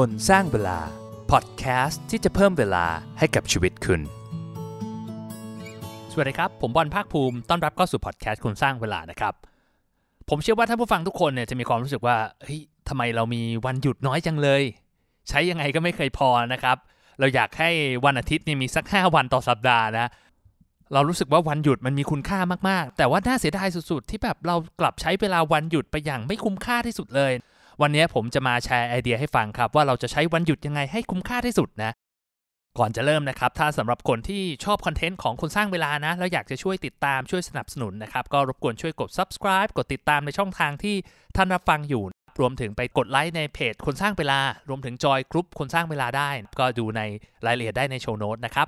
[0.00, 0.78] คนสร้างเวลา
[1.30, 2.84] พอดแคสต์ที่จะเพิ่มเวลา
[3.18, 4.00] ให้กับชีวิตคุณ
[6.12, 9.34] สวัสดีครับ ผมบอลภาคภูมิ ต้อนรับเข้าสู่พอดแคสต์คนสร้างเวลานะครับ
[10.28, 14.62] ผมเชื่อว่าท่านผู้ฟังทุกคนเนี่ยจะมีความรู้สึกว่า เฮ้ยทำไมเรามีวันหยุดน้อยจังเลย
[15.28, 16.76] ใช้ยังไงก็ไม่เคยพอนะครับ
[17.18, 17.70] เราอยากให้
[18.04, 20.10] วันอาทิตย์เนี่ยมีสัก 5 วันต่อสัปดาห์นะ
[20.92, 27.32] เรารู้สึกว่าวันหยุดมันมีคุณค่ามากๆ แต่ว่าน่าเสียดายสุดๆ ที่แบบเรากลับใช้เวลาวันหยุดไปอย่างไม่คุ้มค่าที่สุดเลย
[27.80, 31.92] วันนี้ผมจะมาแชร์ไอเดียให้ฟังครับ ว่าเราจะใช้วันหยุดยังไงให้คุ้มค่าที่สุดนะ
[32.78, 40.96] ก่อนจะเริ่มนะครับ ถ้าสำหรับคนที่ชอบคอนเทนต์ของคนสร้างเวลานะ แล้วอยากจะช่วยติดตามช่วยสนับสนุนนะครับ ก็รบกวนช่วยกด subscribe กดติดตามในช่องทางที่
[41.36, 42.02] ท่านรับฟังอยู่
[42.40, 47.00] รวมถึงไปกดไลค์ในเพจคนสร้างเวลา รวมถึงจอยกรุ๊ปคนสร้างเวลาได้ ก็ดูใน
[47.46, 48.66] รายละเอียดได้ในโชว์โน้ตนะครับ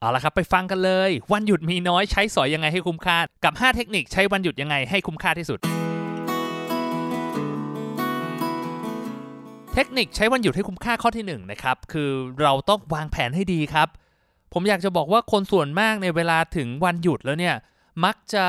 [0.00, 5.60] เอาละครับไปฟังกันเลย วันหยุดมีน้อยใช้สอยยังไงให้คุ้มค่า กับ 5 เทคนิคใช้วันหยุดยังไงให้คุ้มค่าที่สุด
[9.78, 12.10] เทคนิคใช้วันหยุดให้คุ้มค่าข้อที่1นงนะครับคือ
[12.42, 13.88] เราต้องวางแผนให้ดีครับ
[14.52, 17.54] ผมอยากจะบอกว่าคนส่วนมากในเวลาถึงวันหยุดแล้วเนี่ย
[18.04, 18.44] มักจะ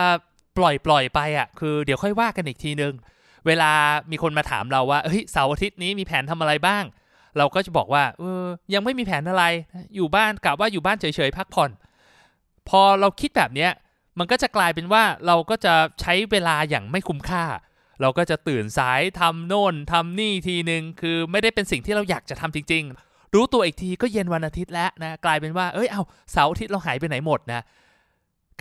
[0.58, 2.94] ปล่อยปล่อยไปอะ่ะคือเดี๋ยวค่อยว่ากันอีกทีนึง
[3.46, 3.72] เวลา
[4.12, 6.84] มีคนมาถามเราว่าเฮ้ยเสาร์อาทิตย์นี้มีแผนทำอะไรบ้าง
[7.38, 9.44] เราก็จะบอกว่าเออยังไม่มีแผนอะไร
[9.96, 11.72] อยู่บ้านกะว่าอยู่บ้านเฉยๆพักผ่อน
[12.70, 13.72] พอเราคิดแบบเนี้ย
[14.20, 17.44] มันก็จะกลายเป็นว่าเราก็จะใช้เวลาอย่างไม่คุ้มค่า
[18.02, 27.64] เราก็จะตื่นสายทำโน่นทำนี่ทีหนึ่งคือไม่ได้เป็นสิ่งที่เราอยากจะทำจริง ๆ รู้ตัวอีกทีก็เย็นวันอาทิตย์แล้วนะกลายเป็นว่าเอ้ยเอาเสาร์อาทิตย์เราหายไปไหนหมดนะ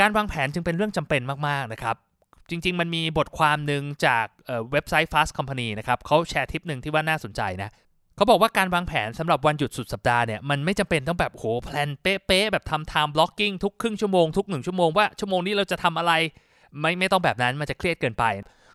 [0.01, 1.97] การวางแผนจึงเป็นเรื่องจำเป็นมากๆนะครับ
[2.51, 4.27] จริง ๆ มันมีบทความหนึ่งจาก
[4.73, 7.71] เว็บไซต์ Fast Company นะครับเขาแชร์ทิปหนึ่งที่ว่าน่าสนใจนะ
[8.17, 16.13] เขาบอกว่าการวางแผนสำหรับวันหยุดสุดสัปดาห์เนี่ยมันไม่จำเป็นต้องแบบโหแพลนเป๊ะๆแบบทำ time blocking ทุกครึ่งชั่วโมงทุกหนึ่งชั่วโมงว่าชั่วโมงนี้เราจะทำอะไร
[16.81, 18.25] ไม่ไม่ต้องแบบนั้นมันจะเครียดเกินไป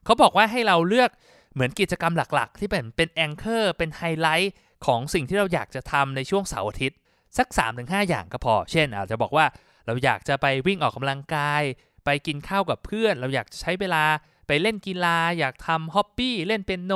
[0.06, 1.10] เขาบอกว่าให้เราเลือก
[1.54, 4.54] เหมือนกิจกรรมหลักๆ ที่เป็นเป็น anchor เป็นไฮไลท์
[4.86, 6.98] ของสิ่งที่เราอยากจะทำในช่วงเสาร์อาทิตย์
[7.38, 7.48] สัก
[7.80, 9.46] 3-5 อย่างก็พอ เช่น อาจจะบอกว่า
[9.86, 11.64] เราอยากจะไปวิ่งออกกำลังกาย
[12.06, 14.04] ไปกินข้าวกับเพื่อน เราอยากจะใช้เวลา
[14.48, 16.94] ไปเล่นกีฬา อยากทำ hobby เล่นเปียโน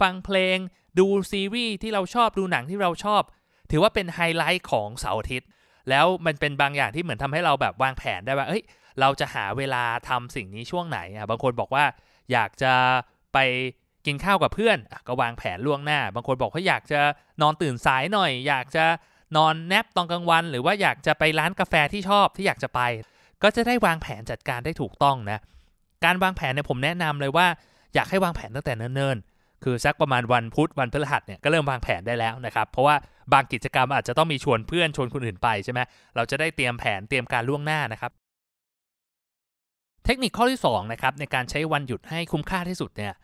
[0.00, 0.58] ฟังเพลง
[0.98, 3.22] ดูซีรีส์ที่เราชอบดูหนังที่เราชอบ
[3.70, 5.48] ถือว่าเป็นไฮไลท์ของเสาร์อาทิตย์
[5.88, 8.62] แล้วมันเป็นบางอย่างที่เหมือนทำให้เราแบบวางแผนได้ว่าเอ้ย
[9.00, 11.84] เราจะหาเวลาทำสิ่งนี้ช่วงไหนอะบางคนบอกว่า
[12.32, 12.72] อยากจะ
[13.32, 13.38] ไป
[14.06, 17.00] กินข้าวกับเพื่อนก็วางแผนล่วงหน้า บางคนบอกว่าอยากจะ
[17.42, 18.84] นอนตื่นสายหน่อย อยากจะ
[19.36, 22.80] นอนแนปตอนกลางวัน หรือว่าอยากจะไปร้านกาแฟที่ชอบที่อยากจะไป
[23.42, 25.38] ก็จะได้วางแผนจัดการได้ถูกต้องนะ
[26.04, 27.46] การวางแผนเนี่ยผมแนะนำเลยว่า
[27.94, 32.96] อยากให้วางแผนตั้งแต่เนิ่นๆ คือสักประมาณวันพุธวันพฤหัสเนี่ยก็เริ่มวางแผนได้แล้วนะครับ เพราะว่า
[33.32, 35.80] บางกิจกรรมอาจจะต้องมีชวนเพื่อนชวนคนอื่นไปใช่ไหม
[36.16, 38.12] เราจะได้เตรียมแผนเตรียมการล่วงหน้านะครับ
[40.04, 43.14] เทคนิคข้อที่2นะครับในการใช้วันหยุดให้คุ้มค่าที่สุดเนี่ย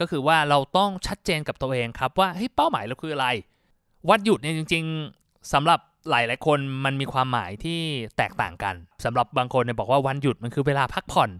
[0.00, 3.28] ก็คือว่าเราต้องชัดเจนกับตัวเองครับว่าเฮ้ยเป้าหมายเราคืออะไร
[4.10, 4.84] วันหยุดเนี่ยจริง
[5.18, 5.80] ๆสำหรับ
[6.10, 7.80] หลายหลายคนมันมีความหมายที่
[8.16, 8.74] แตกต่างกัน
[9.04, 11.30] สำหรับบางคนเนี่ยบอกว่าวันหยุดมันคือเวลาพักผ่อน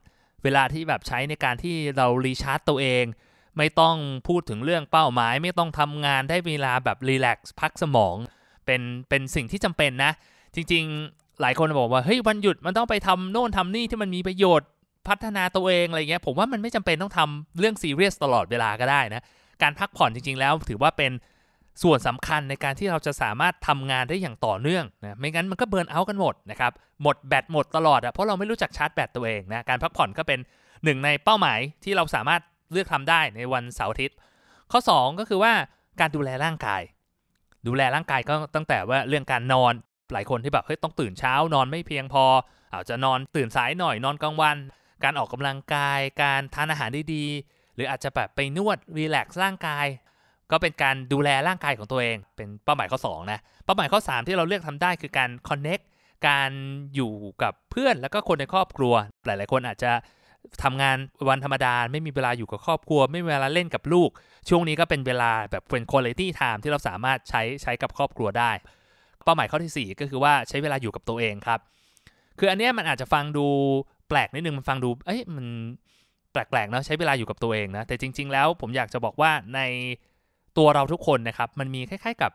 [0.42, 3.04] เวลาที่แบบใช้ในการที่เรารีชาร์จตัวเอง
[3.56, 3.96] ไม่ต้อง
[4.28, 8.16] พูดถึงเรื่องเป้าหมาย ไม่ต้องทำงานได้เวลาแบบ relax พักสมอง
[8.66, 10.12] เป็นเป็นสิ่งที่จำเป็นนะ
[10.54, 14.68] จริง ๆ หลายคนบอกว่าเฮ้ยวันหยุดมันต้องไปทำโน่นทำนี่ที่มันมีประโยชน์
[15.08, 19.22] พัฒนาตัวเองอะไรเงี้ยผมว่ามันไม่จำเป็นต้องทำเรื่องซีเรียสตลอดเวลาก็ได้นะ
[19.62, 21.12] การพักผ่อนจริง ๆ แล้วถือว่าเป็น
[21.82, 26.72] ส่วนสำคัญในการที่เราจะสามารถทำงานได้อย่างต่อเนื่องนะไม่งั้นมันก็ burnout กันหมดนะครับ
[27.02, 30.38] หมดแบตหมดตลอดอะเพราะเราไม่รู้จักชาร์จแบตตัวเองนะการพักผ่อนก็เป็น
[30.84, 32.42] หนึ่งในเป้าหมายที่เราสามารถ
[32.72, 34.16] เลือกทำได้ในวันเสาร์อาทิตย์
[34.72, 35.52] ข้อ 2 ก็คือว่า
[36.00, 36.82] การดูแลร่างกาย
[37.66, 39.72] ดูแลร่างกายก็ตั้งแต่ว่าเรื่องการนอน
[40.12, 42.24] หลายคนที่แบบเฮ้ยต้องตื่นเช้านอนไม่เพียงพอ
[42.72, 44.56] อาจจะนอนตื่นสายหน่อยนอนกลางวัน
[45.02, 49.86] การออกกำลังกาย การทานอาหารดีๆ หรืออาจจะแบบไปนวดรีแลกซ์ร่างกาย
[50.50, 55.78] ก็เป็นการดูแลร่างกายของตัวเอง เป็นเป้าหมายข้อ2นะ เป้าหมายข้อ 3 ที่เราเลือกทำได้คือการคอนเน็ก
[56.28, 56.50] การ
[56.94, 57.12] อยู่
[57.42, 58.94] กับเพื่อนแล้วก็คนในครอบครัว
[59.26, 59.92] หลายๆ คนอาจจะ
[60.62, 60.96] ทำงาน
[61.28, 64.10] วันธรรมดา ไม่มีเวลาอยู่กับครอบครัว ไม่มีเวลาเล่นกับลูก
[64.48, 68.50] ช่วงนี้ก็เป็นเวลาแบบเป็น quality time ที่เราสามารถใช้ใช้กับครอบครัวได้
[69.24, 71.60] เป้าหมายข้อที่ 4 ก็คือว่าใช้เวลาอยู่กับตัวเองครับ
[72.38, 73.46] คืออันนี้มันอาจจะฟังดู
[74.16, 75.46] ลกนิดนึงมันฟังดูเอ้ยมัน
[76.32, 79.60] แปลกๆเนาะใช้เวลาอยู่กับตัวเองนะแต่จริง ๆ แล้วผมอยากจะบอกว่าใน
[80.58, 82.32] ตัวเราทุกคนนะครับ มันมีคล้ายๆกับ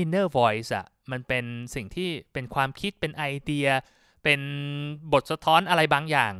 [0.00, 1.44] inner voice อะมันเป็น
[1.74, 3.68] สิ่งที่เป็นความคิดเป็นไอเดีย
[4.24, 4.40] เป็น
[5.12, 6.32] บทสะท้อนอะไรบางอย่าง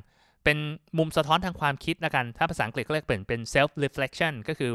[0.44, 0.58] เป็น
[0.98, 4.72] มุมสะท้อนทางความคิดนะกัน ถ้าภาษาอังกฤษก็เรียกเป็นเป็น self reflection ก็คือ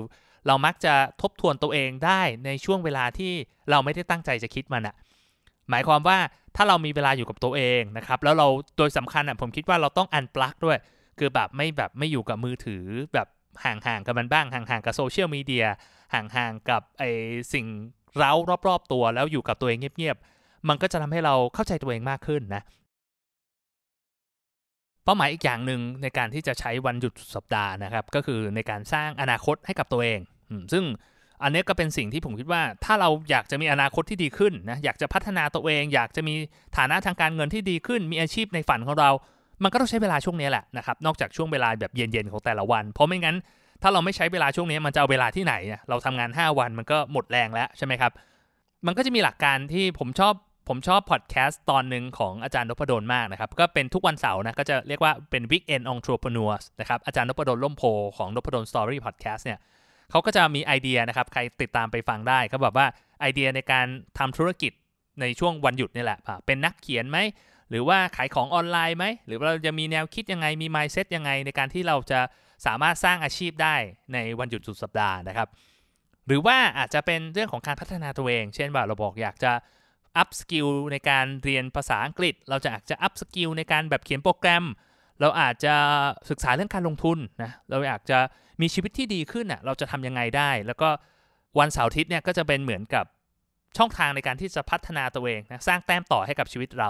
[0.47, 3.33] เรามักจะทบทวนตัวเองได้ในช่วงเวลาที่
[3.69, 4.95] เราไม่ได้ตั้งใจจะคิดมันอะ
[5.69, 6.17] หมายความว่า
[6.57, 10.77] ถ้าเรามีเวลาอยู่กับตัวเองนะครับแล้วเราโดยสำคัญอะผมคิดว่าเราต้องอันปลั๊กด้วย
[11.19, 12.83] คือแบบไม่แบบไม่อยู่กับมือถือ
[13.13, 13.27] แบบ
[13.65, 15.65] ห่างๆกับมันบ้างห่างๆกับโซเชียลมีเดีย
[16.13, 17.03] ห่างๆกับไอ
[17.53, 17.65] สิ่ง
[18.17, 18.33] เร้า
[18.67, 22.61] รอบๆตัวแล้วอยู่กับตัวเองเงียบๆ มันก็จะทำให้เราเข้าใจตัวเองมากขึ้นนะ
[25.03, 30.19] เป้าหมายอีกอย่างหนึ่งในการที่จะใช้วันหยุดสัปดาห์นะครับ ก็คือในการสร้างอนาคตให้กับตัวเอง
[30.73, 30.83] ซึ่ง
[31.43, 36.33] อันนี้ก็เป็นสิ่งที่ผมคิดว่า ถ้าเราอยากจะมีอนาคตที่ดีขึ้นนะอยากจะพัฒนาตัวเอง อยากจะมี
[36.77, 39.09] ฐานะทางการเงินที่ดีขึ้น มีอาชีพในฝันของเรา
[39.63, 43.37] มันก็ต้องใช้เวลาช่วงนี้แหละนะครับนอกจากช่วงเวลาแบบเย็นๆของแต่ละวัน เพราะไม่งั้น
[43.81, 45.53] ถ้าเราไม่ใช้เวลาช่วงนี้มันจะเอาเวลาที่ไหน
[45.89, 48.11] เราทำงาน 5 วันมันก็หมดแรงแล้วใช่ไหมครับ
[48.85, 50.33] มันก็จะมีหลักการที่ผมชอบ
[50.69, 57.83] ผมชอบพอดแคสต์ตอนหนึ่งของอาจารย์นพดลมากนะครับ ก็เป็นทุกวันเสาร์นะ ก็จะเรียกว่าเป็น Weekend Entrepreneurs นะครับ อาจารย์นพดลล่มโพ
[58.17, 59.59] ของนพดล Story Podcast เนี่ย
[60.11, 62.87] เขาก็จะมีไอเดียนะครับ ใครติดตามไปฟังได้เขาบอกว่า
[63.21, 63.85] ไอเดียในการ
[64.17, 64.71] ทำธุรกิจ
[65.21, 67.17] ในช่วงวันหยุดนี่แหละเป็นนักเขียนไหม
[67.69, 72.19] หรือว่าขายของออนไลน์ไหม หรือว่าเราจะมีแนวคิดยังไงมี mindset ยังไง ในการที่เราจะ
[72.65, 73.75] สามารถสร้างอาชีพได้
[74.13, 75.47] ในวันหยุดสุดสัปดาห์นะครับ
[76.27, 79.51] หรือว่าอาจจะเป็นเรื่องของการพัฒนาตัวเอง เช่นว่าเราบอกอยากจะ
[80.17, 84.63] upskill ในการเรียนภาษาอังกฤษ เราจะอาจจะ upskill ในการแบบเขียนโปรแกรม
[85.21, 85.73] เราอาจจะ
[86.29, 88.19] ศึกษาเรื่องการลงทุนนะเราอยากจะ
[88.61, 90.89] มีชีวิตที่ดีขึ้นอะเราจะทำยังไงได้ แล้วก็
[91.59, 93.05] วันเสาร์อาทิตย์เนี่ยก็จะเป็นเหมือนกับ
[93.77, 96.89] ช่องทางในการที่จะพัฒนาตัวเองนะสร้างแต้มต่อให้กับชีวิตเรา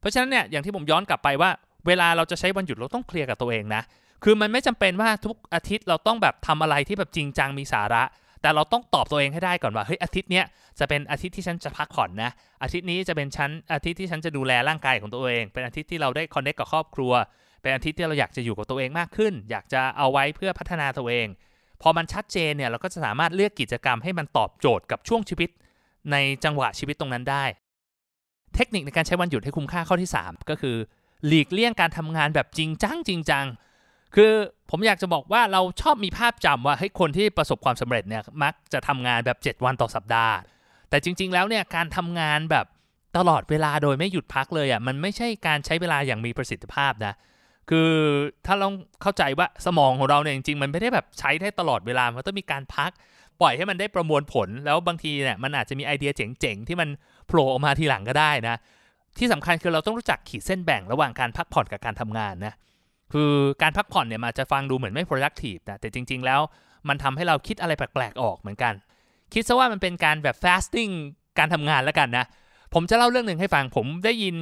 [0.00, 1.50] เพราะฉะนั้นเนี่ยอย่างที่ผมย้อนกลับไปว่า
[1.86, 3.82] เวลาเราจะใช้วันหยุดเราต้องเคลียร์กับตัวเองนะ
[4.24, 8.02] คือมันไม่จำเป็นว่าทุกอาทิตย์เราต้องแบบทำอะไรที่แบบจริงจังมีสาระ
[8.42, 10.44] แต่เราต้องตอบตัวเองให้ได้ก่อนว่าเฮ้ยอาทิตย์เนี้ย
[10.78, 12.30] จะเป็นอาทิตย์ที่ฉันจะพักผ่อนนะ
[12.62, 17.12] อาทิตย์นี้จะเป็นชั้นอาทิตย์ที่ฉันจะดูแลร่างกายของตัวเอง เป็นอาทิตย์ที่เราได้คอนเนคกับครอบครัว
[17.60, 21.26] เป็นอาทิตย์ที่เราอยากจะอยู่กับตัวเองมากขึ้น อยากจะเอาไว้เพื่อพัฒนาตัวเอง
[21.82, 25.50] พอมันชัดเจนเนี่ยเราก็จะสามารถเลือกกิจกรรมให้มันตอบโจทย์กับช่วงชีวิต
[26.12, 27.44] ในจังหวะชีวิตตรงนั้นได้
[28.54, 30.76] เทคนิคในการใช้วันหยุดให้คุ้มค่าข้อที่ 3 ก็คือ
[31.26, 33.46] หลีกเลี่ยงการทำงานแบบจริงจังจริงจัง
[34.14, 34.32] คือ
[34.70, 40.34] ผมอยากจะบอกว่าเราชอบมีภาพจำว่าให้คนที่ประสบความสำเร็จเนี่ยมักจะทำงานแบบ 7 วันต่อสัปดาห์
[40.90, 42.66] แต่จริง ๆ แล้วเนี่ยการทำงานแบบ
[43.16, 47.14] ตลอดเวลาโดยไม่หยุดพักเลยอะ่ะมันไม่ใช่การใช้เวลาอย่างมีประสิทธิภาพนะ
[47.70, 47.90] คือ
[48.46, 48.68] ถ้าเรา
[49.02, 52.90] เข้าใจว่าสมองของเราเนี่ยจริงๆมันไม่ได้แบบใช้ได้ตลอดเวลา มันต้องมีการพัก
[53.40, 56.88] ปล่อยให้มันได้ประมวลผล แล้วบางทีเนี่ยมันอาจจะมีไอเดียเจ๋งๆ ที่มัน
[57.26, 58.56] โผล่ออกมาทีหลังก็ได้นะ
[59.18, 62.54] ที่สำคัญคือเราต้องรู้จักขีดเส้นแบ่งระหว่างการพักผ่อนกับการทำงานนะ
[63.12, 63.32] คือ
[63.62, 66.40] การพักผ่อนเนี่ยมันจะฟังดูเหมือนไม่ productive นะแต่จริง ๆ แล้ว
[66.88, 68.74] มันทำให้เราคิดอะไรแปลกๆออกเหมือนกัน
[69.34, 70.92] คิดซะว่ามันเป็นการแบบ fasting
[71.38, 72.24] การทำงานแล้วกันนะ
[72.78, 74.36] ผมจะเล่าเรื่องหนึ่งให้ฟัง ผมได้ยิน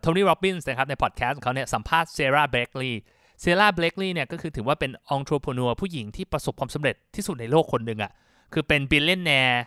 [0.00, 3.00] โทนี่โรบินส์นะครับในพอดแคสต์ของเขาเนี่ยสัมภาษณ์เซราเบรกลีย์
[3.40, 8.12] เซราเบรกลีย์เนี่ยก็คือถือว่าเป็นองค์ p ร e นัวผู้หญิงที่ประสบความสำเร็จที่สุดในโลกคนหนึ่งอะ่ะ
[8.52, 9.62] คือเป็น billionaire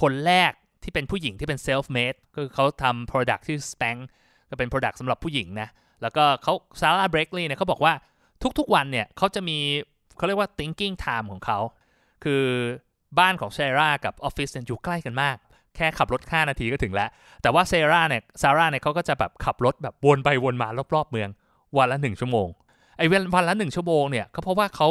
[0.00, 3.98] คนแรกที่เป็นผู้หญิงที่เป็น self-made ก็คือเขาทำ product ที่ Spanx
[4.50, 5.68] ก็เป็น product สำหรับผู้หญิงนะ
[6.02, 7.92] แล้วก็เขา Sara Blakely เนี่ยเขาบอกว่า
[8.58, 9.58] ทุกๆวันเนี่ยเขาจะมี
[10.16, 11.58] เขาเรียกว่า thinking time ของเขา
[12.24, 12.42] คือ
[13.18, 15.36] บ้านของซาร่ากับออฟฟิศอยู่ใกล้กันมาก
[15.78, 17.08] แค่ขับรถ 5 นาทีก็ถึงแล้ว
[17.42, 21.28] แต่ว่าเซราเนี่ยซาร่าเนี่ยเขาก็จะแบบขับรถแบบวนไปวนมารอบๆเมือง
[21.76, 22.48] วันละหนึ่งชั่วโมง
[22.98, 24.88] ไอ้วันละหนึ่งชั่วโมงเนี่ยก็เพราะว่าเขา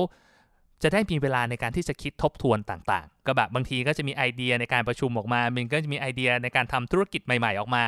[0.83, 7.83] จะได้มีเวลาในการที่จะคิดทบทวนต่างๆ ก็แบบบางทีก็จะมีไอเดียในการประชุมออกมา มันก็จะมีไอเดียในการทำธุรกิจใหม่ๆออกมา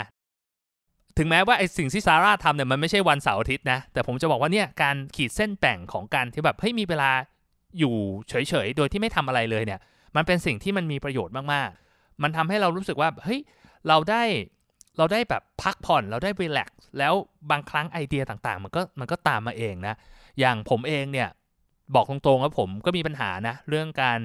[1.18, 7.12] ถึงแม้ว่าไอสิ่งที่ซาร่าทำเนี่ยมันไม่ใช่วันเสาร์อาทิตย์นะ แต่ผมจะบอกว่าเนี่ยการขีดเส้นแบ่งของการที่แบบเฮ้ยมีเวลา
[7.80, 7.96] อยู่
[8.30, 9.80] เฉยๆ โดยที่ไม่ทำอะไรเลยเนี่ย
[10.16, 11.89] มันเป็นสิ่งที่มันมีประโยชน์มากๆ
[12.24, 13.42] มันทำให้เรารู้สึกว่าเฮ้ย
[13.88, 14.24] เราได้
[14.98, 17.14] เราได้แบบพักผ่อนเราได้รีแลกซ์แล้ว
[17.52, 19.96] บางครั้งไอเดียต่างๆ มันก็มันก็ตามมาเองนะ
[20.40, 21.30] อย่างผมเองเนี่ย
[21.96, 24.20] บอกตรงๆว่าผมก็มีปัญหานะ เรื่องการ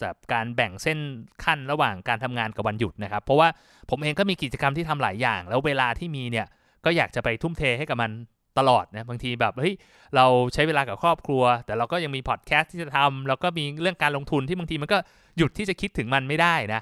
[0.00, 0.98] แบบการแบ่งเส้น
[1.44, 3.48] ขั้นระหว่างการทำงานกับวันหยุดนะครับ เพราะว่า
[3.90, 6.46] ผมเองก็มีกิจกรรมที่ทำหลายอย่าง แล้วเวลาที่มีเนี่ย
[6.84, 8.10] ก็อยากจะไปทุ่มเทให้กับมัน
[8.58, 9.74] ตลอดนะบางทีแบบเฮ้ย
[10.16, 14.98] เราใช้เวลากับครอบครัว แต่เราก็ยังมีพอดแคสต์ที่จะทำแล้วก็มีเรื่องการลงทุนที่บางทีมันก็
[15.38, 16.80] หยุดที่จะคิดถึงมันไม่ได้นะ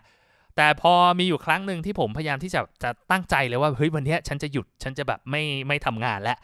[0.56, 6.38] แต่พอมีอยู่ครั้งหนึ่งที่ผมพยายามที่จะจะตั้งใจเลยว่าเฮ้ยวันนี้ฉันจะหยุดฉันจะแบบไม่ไม่ทำงานแล้ว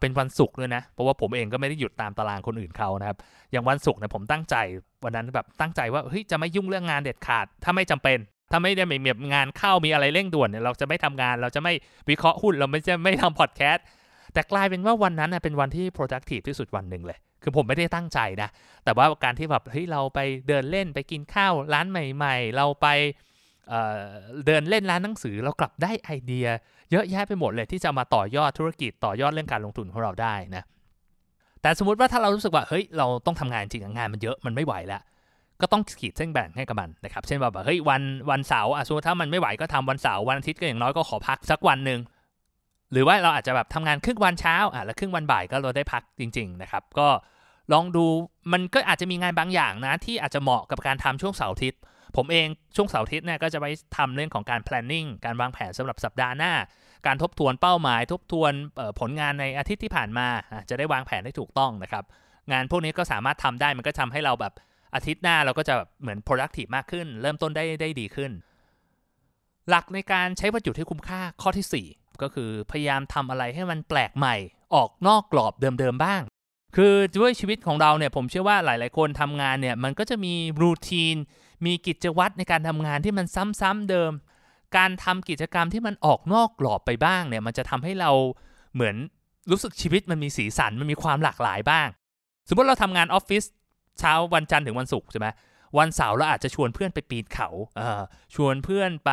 [0.00, 3.18] เป็นวันศุกร์ด้วยนะเพราะว่าผมเองก็ไม่ได้หยุดตามตารางคนอื่นเขานะครับ
[3.52, 4.56] อย่างวันศุกร์เนี่ยผมตั้งใจ
[5.04, 8.18] วันนั้นแบบตั้งใจว่าเฮ้ยจะไม่ยุ่งเรื่องงานเด็ดขาด ถ้าไม่จำเป็น
[8.50, 8.96] ถ้าไม่ได้มี
[9.34, 11.72] งานเข้ามีอะไรเร่งด่วนเนี่ยเราจะไม่ทำงาน เราจะไม่
[12.08, 13.84] วิเคราะห์หุ้นเราไม่จะไม่ทำพอดแคสต์
[14.34, 18.48] แต่กลายเป็นว่าวันนั้นเป็นวันที่ productive ที่สุดวันหนึ่งเลย คือผมไม่ได้ตั้งใจนะ
[18.84, 22.86] แต่ว่าการที่แบบเฮ้ยเราไปเดินเล่นไปกินข้าวร้านใหม่ ๆ เราไป
[24.46, 26.46] เดินเล่นร้านหนังสือเรากลับได้ไอเดีย
[26.90, 30.64] เยอะแยะไปหมดเลยที่จะมาต่อยอดธุรกิจต่อยอดเรื่องการลงทุนของเราได้นะ
[31.62, 35.02] แต่สมมติว่าถ้าเรารู้สึกว่าเฮ้ยเราต้องทำงานจริงงานมันเยอะมันไม่ไหวแล้ว
[35.60, 42.00] ก็ต้องขีดเส้นแบ่งให้กับมันนะครับ เช่นว่าแบบเฮ้ยวันวันเสาร์สมมติถ้ามันไม่ไหวก็ทำวันเสาร์วันอาทิตย์ก็อย่างน้อยก็ขอพักสักวันหนึ่ง
[42.92, 47.08] หรือว่าเราอาจจะแบบทำงานครึ่งวันเช้าอะแล้วครึ่งวันบ่ายก็เราได้พักจริง ๆ นะครับ ก็
[47.72, 48.06] ลองดู
[48.52, 51.80] มันก็อาจจะมีงานบางอย่างนะ ที่อาจจะเหมาะกับการทำช่วงเสาร์อาทิตย์
[52.16, 56.52] ผมเองช่วงเสาร์อาทิตย์เนี่ยก็จะไปทำเรื่องของการ planning การวางแผนสำหรับสัปดาห์หน้า
[57.06, 58.52] การทบทวนเป้าหมาย ทบทวน
[59.00, 60.26] ผลงานในอาทิตย์ที่ผ่านมา
[60.70, 62.04] จะได้วางแผนให้ถูกต้องนะครับ
[62.52, 64.54] งานพวกนี้ก็สามารถทำได้มันก็ทำให้เราแบบ
[64.94, 68.30] อาทิตย์หน้าเราก็จะเหมือน productive มากขึ้น เริ่มต้นได้ได้ดีขึ้น
[69.68, 74.36] หลักในการใช้วัตถุที่คุ้มค่าข้อที่ 4 ก็คือพยายามทำอะไรให้มันแปลกใหม่
[74.74, 76.22] ออกนอกกรอบเดิมๆบ้าง
[76.76, 81.16] คือด้วยชีวิตของเราเนี่ยผมเชื่อว่าหลายๆคนทำงานเนี่ยมันก็จะมีรูทีน
[81.66, 83.26] มีกิจวัตรในการทำงานที่มัน
[83.60, 84.12] ซ้ำๆเดิม
[84.76, 88.10] การทำกิจกรรมที่มันออกนอกกรอบไปบ้างเนี่ยมันจะทำให้เรา
[88.74, 88.96] เหมือน
[89.50, 91.88] รู้สึกชีวิตมันมีสีสันมันมีความหลากหลายบ้าง
[92.48, 93.44] สมมติเราทำงานออฟฟิศ
[93.98, 95.28] เช้าวันจันทร์ถึงวันศุกร์ใช่ไหม
[95.78, 98.02] วันเสาร์เราอาจจะชวนเพื่อนไปปีนเขาเออ
[98.34, 99.10] ชวนเพื่อนไป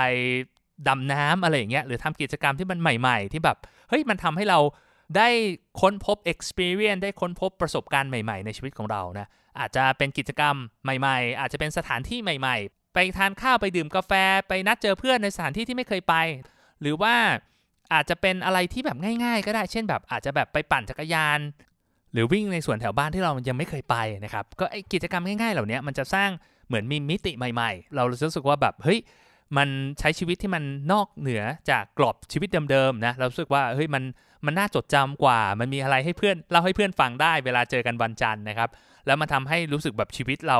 [0.88, 3.57] ดำน้ำอะไรอย่างเงี้ยหรือทำกิจกรรมที่มันใหม่ ๆ ที่แบบ
[3.89, 4.59] เฮ้ยมันทำให้เรา
[5.17, 5.29] ได้
[5.81, 9.27] ค้นพบ experience ได้ค้นพบประสบการณ์ใหม่ ๆ ในชีวิตของเรานะ
[9.59, 14.11] อาจจะเป็นกิจกรรมใหม่ ๆ อาจจะเป็นสถานที่ใหม่ ๆ ไปทานข้าวไปดื่มกาแฟ
[14.47, 16.15] ไปนัดเจอเพื่อนในสถานที่ที่ไม่เคยไป
[16.81, 17.15] หรือว่า
[17.93, 21.39] อาจจะเป็นอะไรที่แบบง่าย ๆ ก็ได้เช่นแบบอาจจะแบบไปปั่นจักรยาน
[22.13, 23.95] หรือวิ่งในสวนแถวบ้านที่เรายังไม่เคยไป
[24.25, 26.29] นะครับก็ไอกิจกรรมง่ายๆ เหล่านี้มันจะสร้าง
[26.67, 29.00] เหมือนมีมิติใหม่ ๆ เรารู้สึกว่าแบบเฮ้ย
[29.58, 34.03] มันใช้ชีวิตที่มันนอกเหนือจากกรอบชีวิตเดิมๆนะเราสึกว่าเฮ้ยมัน
[34.46, 38.70] มันน่าจดจำกว่า มันมีอะไรให้เพื่อนเล่าให้เพื่อนฟังได้เวลาเจอกันวันจันทร์นะครับ
[39.05, 40.60] แล้วมันทาให้รู้สึกแบบชีวิตเรา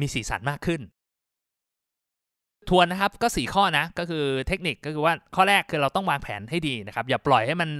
[0.00, 0.80] มีสีสันมากขึ้น
[2.68, 7.70] ทวนนะครับก็ 4 ข้อนะก็คือเทคนิคก็คือว่าข้อแรกคือเราต้องวางแผนให้ดีนะครับ อย่าปล่อยให้มัน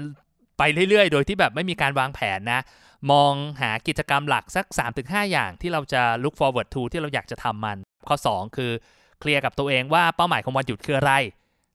[0.59, 2.61] ไปเรื่อยๆ โดยที่แบบไม่มีการวางแผนนะ
[3.13, 4.67] มองหากิจกรรมหลักสัก
[4.99, 7.79] 3-5 อย่างที่เราจะ look forward to ที่เราอยากจะทำมัน
[8.09, 8.73] ข้อ 2 คือ
[9.21, 11.13] เคลียร์กับตัวเองว่าเป้าหมายของวันหยุดคืออะไร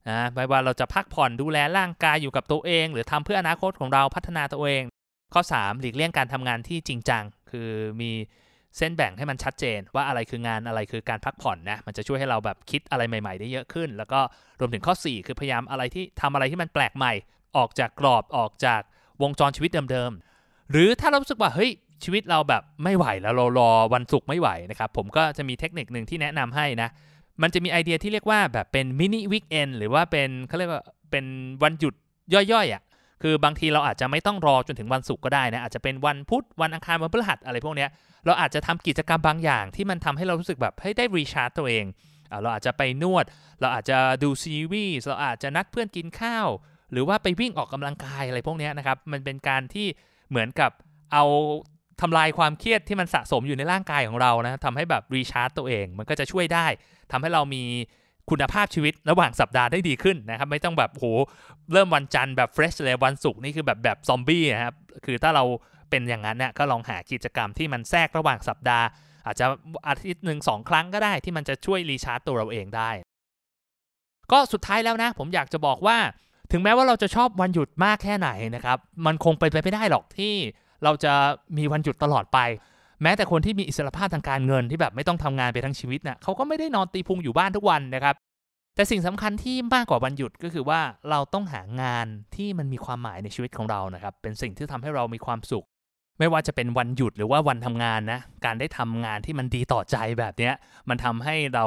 [0.09, 4.83] นะไม่ว่าเราจะพักผ่อนดูแลร่างกายอยู่กับตัวเอง หรือทำเพื่ออนาคตของเราพัฒนาตัวเอง
[5.33, 7.69] ข้อ 3 หลีกเลี่ยงการทำงานที่จริงจัง คือ
[8.01, 8.11] มี
[8.77, 14.19] เส้นแบ่งให้มันชัดเจน ว่าอะไรคืองานอะไรคือการพักผ่อนนะมันจะช่วยให้เราแบบคิดอะไรใหม่ๆ ได้เยอะขึ้น แล้วก็
[14.59, 17.13] รวมถึงข้อ 4 คือพยายามอะไรที่ทำอะไรที่มันแปลกใหม่
[17.57, 18.81] ออกจากกรอบออกจาก
[19.21, 21.71] วงจรชีวิตเดิมๆหรือถ้าเรารู้สึกว่าเฮ้ย
[22.03, 26.89] ชีวิตเราแบบไม่ไหวแล้วเรารอวันศุกร์ไม่ไหวนะครับผมก็จะมีเทคนิคหนึ่งที่แนะนำให้นะ
[27.41, 31.25] มันจะมีไอเดียที่เรียกว่าแบบเป็น mini weekend หรือว่าเป็นเขาเรียกว่าเป็น
[31.63, 31.93] วันหยุด
[32.33, 32.81] ย่อยๆอ่ะ
[33.21, 37.89] คือบางทีเราอาจจะไม่ต้องรอจนถึงวันศุกร์ก็ได้นะอาจจะเป็นวันพุธวันอังคารวันพฤหัสอะไรพวกเนี้ย
[38.25, 41.85] เราอาจจะทำกิจกรรมบางอย่างที่มันทำให้เรารู้สึกแบบให้ได้ recharge ตัวเอง
[42.41, 43.25] เราอาจจะไปนวด
[43.61, 46.47] เราอาจจะดูซีรีส์เราอาจจะนัดเพื่อนกินข้าว
[46.91, 49.87] หรือว่าไปวิ่งออกกำลังกายอะไรพวกนี้นะครับมันเป็นการที่
[50.29, 50.71] เหมือนกับ
[51.13, 51.25] เอา
[52.01, 56.65] ทำลายความเครียดที่มันสะสมอยู่ในร่างกายของเรานะทำให้แบบรีชาร์จตัวเอง มันก็จะช่วยได้
[57.13, 57.63] ทำให้เรามี
[58.29, 61.05] คุณภาพชีวิตระหว่างสัปดาห์ได้ดีขึ้นนะครับ ไม่ต้องแบบโห
[61.73, 65.43] เริ่มวันจันทร์แบบเฟรชเลยวันศุกร์นี่คือแบบแบบซอมบี้นะครับคือถ้าเรา
[65.89, 68.85] เป็นอย่างนั้นเนี่ยก็ลองหากิจกรรมที่มันแทรกระหว่างสัปดาห์
[69.25, 69.45] อาจจะ
[69.87, 72.89] อาทิตย์หนึ่งสองครั้งก็ได้ที่มันจะช่วยรีชาร์จตัวเราเองได้
[74.31, 75.97] ก็สุดท้ายแล้วนะ ผมอยากจะบอกว่า
[76.51, 80.33] ถึงแม้ว่าเราจะชอบวันหยุดมากแค่ไหนนะครับ มันคงไปไปไม่ได้หรอกที่
[80.83, 81.13] เราจะ
[81.57, 82.39] มีวันหยุดตลอดไป
[83.01, 88.15] แม้แต่คนที่มีอิสรภาพทางการเงินที่แบบไม่ต้องทำงานไปทั้งชีวิตนะ่ะเขาก็ไม่ได้นอนตีพุงอยู่บ้านทุกวันนะครับ
[88.75, 95.65] แต่สิ่งสำคัญที่มากกว่าวันหยุดก็คือว่าเราต้องหางานที่มันมีความหมายในชีวิตของเรานะครับ เป็นสิ่งที่ทำให้เรามีความสุข
[96.19, 100.51] ไม่ว่าจะเป็นวันหยุดหรือว่าวันทำงานนะ การได้ทำงานที่มันดีต่อใจแบบนี้
[100.89, 101.65] มันทำให้เรา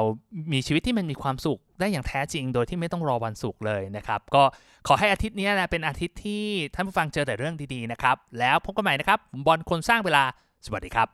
[0.53, 4.43] มีชีวิตที่มันมีความสุข ได้อย่างแท้จริง โดยที่ไม่ต้องรอวันศุกร์เลยนะครับ ก็
[4.87, 6.43] ขอให้อาทิตย์นี้นะเป็นอาทิตย์ที่
[6.75, 10.23] ท่านผู้ฟังเจอแต่เรื่องดีๆนะครับ แล้วพบกันใหม่นะครับ บอลคนสร้างเวลา
[10.69, 11.07] สวัสดีครับ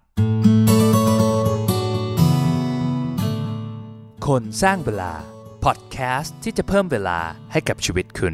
[4.27, 5.13] คนสร้างเวลา
[5.63, 7.19] พอดแคสต์ที่จะเพิ่มเวลา
[7.51, 8.33] ให้กับชีวิตคุณ